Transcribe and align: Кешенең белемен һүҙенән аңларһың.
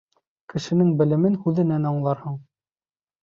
Кешенең 0.53 0.87
белемен 1.01 1.37
һүҙенән 1.43 1.85
аңларһың. 1.91 2.39